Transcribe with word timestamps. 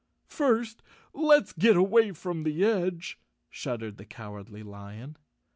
"First, 0.25 0.81
let's 1.13 1.53
get 1.53 1.75
away 1.77 2.11
from 2.13 2.41
the 2.41 2.65
edge," 2.65 3.19
shuddered 3.51 3.97
the 3.97 4.05
Cowardly 4.05 4.63
Lion. 4.63 5.15